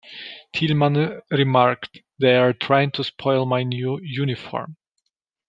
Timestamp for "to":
2.93-3.03